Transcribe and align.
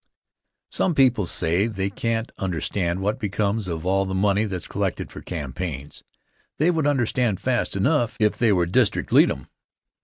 Some 0.71 0.95
people 0.95 1.27
say 1.27 1.67
they 1.67 1.91
can't 1.91 2.31
understand 2.39 3.01
what 3.01 3.19
becomes 3.19 3.67
of 3.67 3.85
all 3.85 4.05
the 4.05 4.15
money 4.15 4.45
that's 4.45 4.67
collected 4.67 5.11
for 5.11 5.21
campaigns. 5.21 6.03
They 6.57 6.71
would 6.71 6.87
understand 6.87 7.39
fast 7.39 7.75
enough 7.75 8.17
if 8.19 8.35
they 8.35 8.51
were 8.51 8.65
district 8.65 9.11
lead 9.11 9.29
em. 9.29 9.45